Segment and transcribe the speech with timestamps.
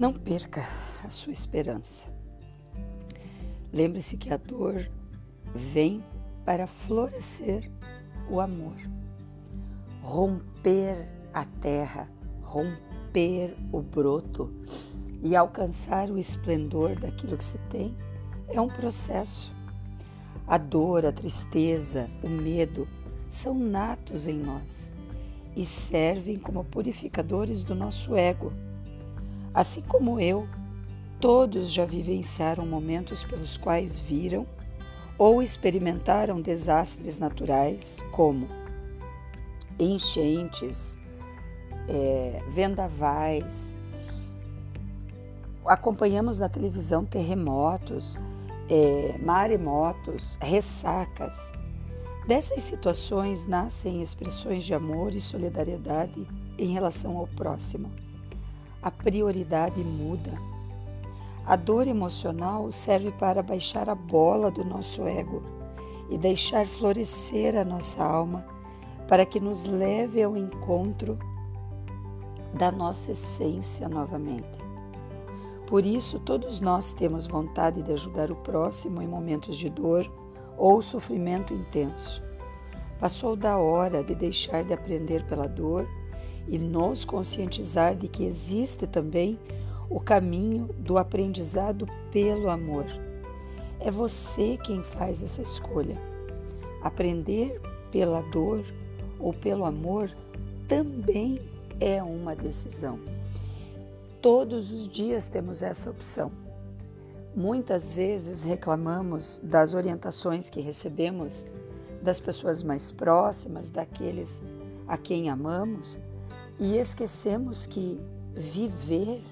[0.00, 0.64] Não perca
[1.04, 2.08] a sua esperança.
[3.70, 4.90] Lembre-se que a dor
[5.54, 6.02] vem
[6.42, 7.70] para florescer
[8.30, 8.78] o amor,
[10.00, 12.08] romper a terra,
[12.40, 14.50] romper o broto
[15.22, 17.94] e alcançar o esplendor daquilo que se tem
[18.48, 19.54] é um processo.
[20.46, 22.88] A dor, a tristeza, o medo
[23.28, 24.94] são natos em nós
[25.54, 28.50] e servem como purificadores do nosso ego.
[29.52, 30.48] Assim como eu,
[31.20, 34.46] todos já vivenciaram momentos pelos quais viram
[35.18, 38.48] ou experimentaram desastres naturais, como
[39.78, 40.98] enchentes,
[41.88, 43.76] é, vendavais,
[45.66, 48.18] acompanhamos na televisão terremotos,
[48.68, 51.52] é, maremotos, ressacas.
[52.26, 56.26] Dessas situações nascem expressões de amor e solidariedade
[56.58, 57.90] em relação ao próximo.
[58.82, 60.40] A prioridade muda.
[61.44, 65.42] A dor emocional serve para baixar a bola do nosso ego
[66.08, 68.46] e deixar florescer a nossa alma
[69.06, 71.18] para que nos leve ao encontro
[72.54, 74.58] da nossa essência novamente.
[75.66, 80.10] Por isso, todos nós temos vontade de ajudar o próximo em momentos de dor
[80.56, 82.22] ou sofrimento intenso.
[82.98, 85.86] Passou da hora de deixar de aprender pela dor
[86.48, 89.38] e nos conscientizar de que existe também
[89.88, 92.86] o caminho do aprendizado pelo amor.
[93.80, 96.00] É você quem faz essa escolha.
[96.82, 97.60] Aprender
[97.90, 98.64] pela dor
[99.18, 100.10] ou pelo amor
[100.68, 101.40] também
[101.80, 103.00] é uma decisão.
[104.22, 106.30] Todos os dias temos essa opção.
[107.34, 111.46] Muitas vezes reclamamos das orientações que recebemos
[112.02, 114.42] das pessoas mais próximas, daqueles
[114.86, 115.98] a quem amamos,
[116.60, 117.98] e esquecemos que
[118.34, 119.24] viver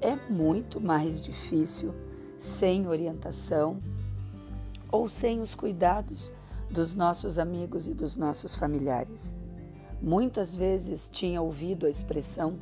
[0.00, 1.94] é muito mais difícil
[2.36, 3.80] sem orientação
[4.92, 6.32] ou sem os cuidados
[6.70, 9.34] dos nossos amigos e dos nossos familiares.
[10.02, 12.58] Muitas vezes tinha ouvido a expressão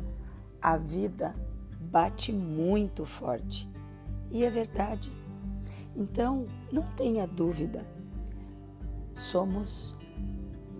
[0.62, 1.34] a vida
[1.80, 3.68] bate muito forte.
[4.30, 5.12] E é verdade.
[5.96, 7.84] Então, não tenha dúvida.
[9.12, 9.98] Somos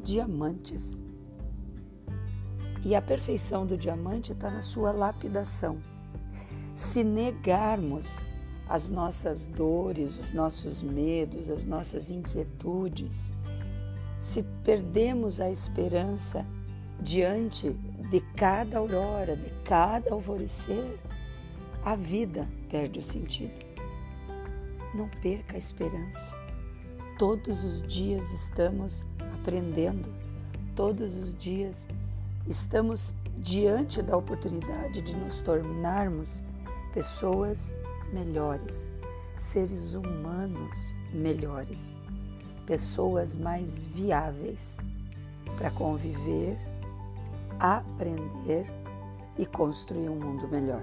[0.05, 1.03] diamantes.
[2.85, 5.79] E a perfeição do diamante está na sua lapidação.
[6.75, 8.21] Se negarmos
[8.69, 13.33] as nossas dores, os nossos medos, as nossas inquietudes,
[14.21, 16.47] se perdemos a esperança
[17.01, 17.71] diante
[18.11, 20.99] de cada aurora, de cada alvorecer,
[21.85, 23.53] a vida perde o sentido.
[24.95, 26.35] Não perca a esperança.
[27.19, 29.05] Todos os dias estamos
[29.35, 30.09] aprendendo,
[30.77, 31.89] todos os dias
[32.49, 36.43] estamos diante da oportunidade de nos tornarmos
[36.93, 37.75] pessoas
[38.13, 38.91] melhores,
[39.37, 41.97] seres humanos melhores,
[42.67, 44.79] pessoas mais viáveis
[45.59, 46.57] para conviver
[47.63, 48.67] aprender
[49.39, 50.83] e construir um mundo melhor.